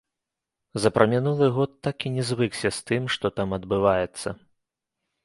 За 0.85 0.89
прамінулы 0.95 1.49
год 1.57 1.75
так 1.87 1.97
і 2.11 2.11
не 2.15 2.23
звыкся 2.29 2.69
з 2.79 2.87
тым, 2.93 3.03
што 3.17 3.31
там 3.41 3.55
адбываецца. 3.59 4.29